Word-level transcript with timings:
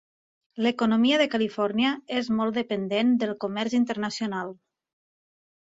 L'economia 0.67 1.19
de 1.21 1.27
Califòrnia 1.33 1.91
és 2.21 2.31
molt 2.39 2.59
dependent 2.61 3.13
del 3.25 3.37
comerç 3.47 3.79
internacional. 3.83 4.53